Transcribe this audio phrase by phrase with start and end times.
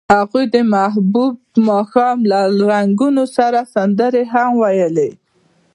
[0.15, 1.33] هغوی د محبوب
[1.69, 2.39] ماښام له
[2.71, 5.09] رنګونو سره سندرې هم ویلې.